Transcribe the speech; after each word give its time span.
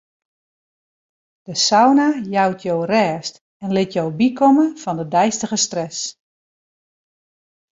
De 1.47 1.53
sauna 1.67 2.07
jout 2.33 2.59
jo 2.65 2.75
rêst 2.93 3.33
en 3.63 3.69
lit 3.77 3.91
jo 3.95 4.05
bykomme 4.19 4.65
fan 4.81 4.97
de 5.01 5.05
deistige 5.15 5.57
stress. 5.67 5.99